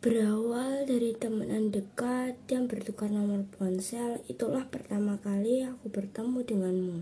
[0.00, 6.98] Berawal dari temenan dekat dan bertukar nomor ponsel, itulah pertama kali aku bertemu denganmu.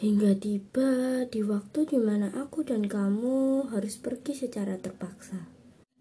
[0.00, 5.52] Hingga tiba di waktu di mana aku dan kamu harus pergi secara terpaksa.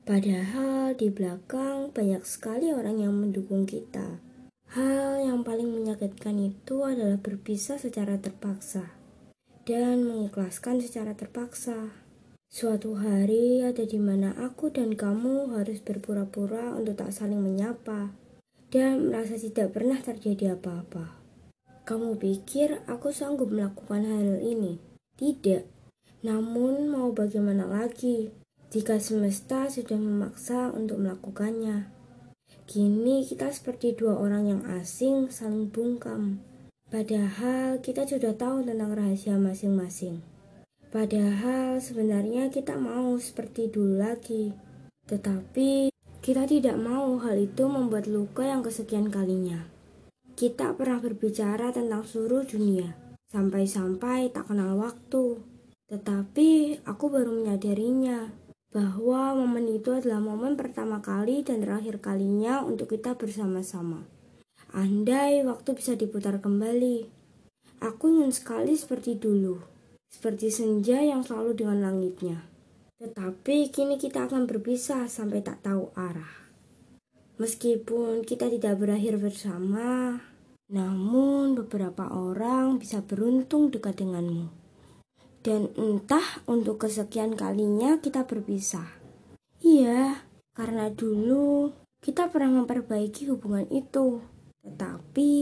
[0.08, 4.24] Padahal di belakang banyak sekali orang yang mendukung kita.
[4.72, 8.96] Hal yang paling menyakitkan itu adalah berpisah secara terpaksa
[9.68, 11.92] dan mengikhlaskan secara terpaksa.
[12.50, 18.10] Suatu hari ada di mana aku dan kamu harus berpura-pura untuk tak saling menyapa
[18.74, 21.14] dan merasa tidak pernah terjadi apa-apa.
[21.86, 24.82] Kamu pikir aku sanggup melakukan hal ini?
[25.14, 25.62] Tidak.
[26.26, 28.34] Namun mau bagaimana lagi
[28.74, 31.94] jika semesta sudah memaksa untuk melakukannya?
[32.66, 36.42] Kini kita seperti dua orang yang asing saling bungkam.
[36.90, 40.39] Padahal kita sudah tahu tentang rahasia masing-masing.
[40.90, 44.50] Padahal sebenarnya kita mau seperti dulu lagi.
[45.06, 49.70] Tetapi kita tidak mau hal itu membuat luka yang kesekian kalinya.
[50.34, 52.98] Kita pernah berbicara tentang seluruh dunia,
[53.30, 55.38] sampai-sampai tak kenal waktu.
[55.94, 58.34] Tetapi aku baru menyadarinya
[58.74, 64.10] bahwa momen itu adalah momen pertama kali dan terakhir kalinya untuk kita bersama-sama.
[64.74, 67.06] Andai waktu bisa diputar kembali,
[67.78, 69.79] aku ingin sekali seperti dulu
[70.10, 72.44] seperti senja yang selalu dengan langitnya.
[73.00, 76.52] Tetapi kini kita akan berpisah sampai tak tahu arah.
[77.40, 80.20] Meskipun kita tidak berakhir bersama,
[80.68, 84.52] namun beberapa orang bisa beruntung dekat denganmu.
[85.40, 89.00] Dan entah untuk kesekian kalinya kita berpisah.
[89.64, 90.20] Iya,
[90.52, 91.72] karena dulu
[92.04, 94.20] kita pernah memperbaiki hubungan itu.
[94.68, 95.34] Tetapi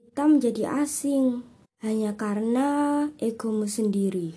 [0.00, 1.44] kita menjadi asing
[1.84, 2.68] hanya karena
[3.20, 4.32] egomu sendiri.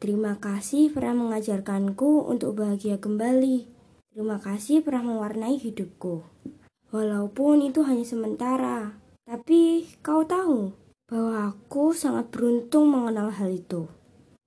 [0.00, 3.68] Terima kasih pernah mengajarkanku untuk bahagia kembali.
[4.08, 6.24] Terima kasih pernah mewarnai hidupku.
[6.88, 8.96] Walaupun itu hanya sementara,
[9.28, 10.72] tapi kau tahu
[11.12, 13.92] bahwa aku sangat beruntung mengenal hal itu.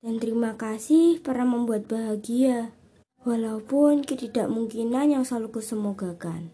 [0.01, 2.73] Dan terima kasih pernah membuat bahagia,
[3.21, 6.49] walaupun ketidakmungkinan yang selalu kusemogakan.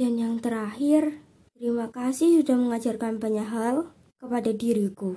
[0.00, 1.20] Dan yang terakhir,
[1.52, 5.16] terima kasih sudah mengajarkan banyak hal kepada diriku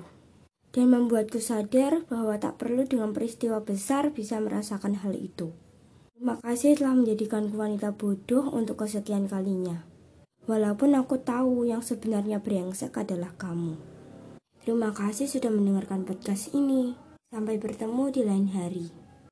[0.74, 5.54] dan membuatku sadar bahwa tak perlu dengan peristiwa besar bisa merasakan hal itu.
[6.18, 9.86] Terima kasih telah menjadikanku wanita bodoh untuk kesekian kalinya.
[10.48, 13.76] Walaupun aku tahu yang sebenarnya brengsek adalah kamu.
[14.64, 16.96] Terima kasih sudah mendengarkan podcast ini.
[17.28, 19.03] Sampai bertemu di lain hari.